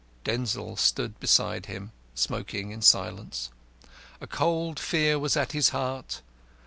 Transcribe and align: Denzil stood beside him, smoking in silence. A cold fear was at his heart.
Denzil 0.23 0.77
stood 0.77 1.19
beside 1.19 1.67
him, 1.67 1.91
smoking 2.15 2.71
in 2.71 2.81
silence. 2.81 3.51
A 4.19 4.25
cold 4.25 4.79
fear 4.79 5.19
was 5.19 5.37
at 5.37 5.51
his 5.51 5.69
heart. 5.69 6.23